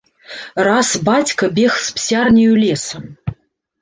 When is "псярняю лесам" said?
1.99-3.03